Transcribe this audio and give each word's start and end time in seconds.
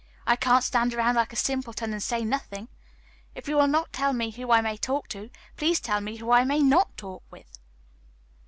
I 0.25 0.35
can't 0.35 0.63
stand 0.63 0.95
around 0.95 1.13
like 1.13 1.31
a 1.31 1.35
simpleton, 1.35 1.93
and 1.93 2.01
say 2.01 2.25
nothing. 2.25 2.69
If 3.35 3.47
you 3.47 3.55
will 3.55 3.67
not 3.67 3.93
tell 3.93 4.13
me 4.13 4.31
who 4.31 4.49
I 4.51 4.59
may 4.59 4.75
talk 4.75 5.05
with, 5.13 5.29
please 5.57 5.79
tell 5.79 6.01
me 6.01 6.17
who 6.17 6.31
I 6.31 6.43
may 6.43 6.63
not 6.63 6.97
talk 6.97 7.21
with." 7.29 7.59